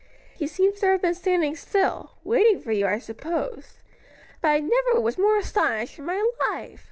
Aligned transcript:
"He 0.33 0.47
seems 0.47 0.79
to 0.79 0.87
have 0.87 1.03
been 1.03 1.13
standing 1.13 1.55
still 1.55 2.13
(waiting 2.23 2.59
for 2.59 2.71
you, 2.71 2.87
I 2.87 2.97
suppose); 2.97 3.83
but 4.41 4.47
I 4.47 4.59
never 4.59 4.99
was 4.99 5.19
more 5.19 5.37
astonished 5.37 5.99
in 5.99 6.05
my 6.07 6.27
life!" 6.49 6.79